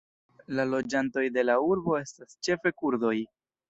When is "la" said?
0.59-0.65, 1.51-1.59